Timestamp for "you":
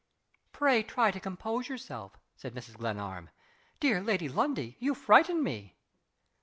4.79-4.95